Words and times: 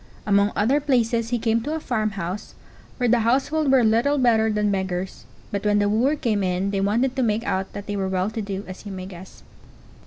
Among 0.25 0.51
other 0.55 0.79
places 0.81 1.29
he 1.29 1.37
came 1.37 1.61
to 1.61 1.75
a 1.75 1.79
farmhouse, 1.79 2.55
where 2.97 3.07
the 3.07 3.19
household 3.19 3.71
were 3.71 3.83
little 3.83 4.17
better 4.17 4.51
than 4.51 4.71
beggars; 4.71 5.25
but 5.51 5.63
when 5.63 5.77
the 5.77 5.87
wooer 5.89 6.15
came 6.15 6.41
in 6.41 6.71
they 6.71 6.81
wanted 6.81 7.15
to 7.15 7.21
make 7.21 7.43
out 7.43 7.73
that 7.73 7.85
they 7.85 7.95
were 7.95 8.09
well 8.09 8.31
to 8.31 8.41
do, 8.41 8.63
as 8.67 8.83
you 8.83 8.91
may 8.91 9.05
guess. 9.05 9.43